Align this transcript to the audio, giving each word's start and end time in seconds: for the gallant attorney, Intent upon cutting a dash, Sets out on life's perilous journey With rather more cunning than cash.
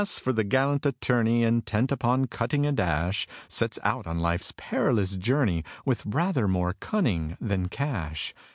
for 0.19 0.33
the 0.33 0.43
gallant 0.43 0.83
attorney, 0.83 1.43
Intent 1.43 1.91
upon 1.91 2.25
cutting 2.25 2.65
a 2.65 2.71
dash, 2.71 3.27
Sets 3.47 3.77
out 3.83 4.07
on 4.07 4.17
life's 4.19 4.51
perilous 4.57 5.15
journey 5.15 5.63
With 5.85 6.03
rather 6.07 6.47
more 6.47 6.73
cunning 6.79 7.37
than 7.39 7.67
cash. 7.69 8.33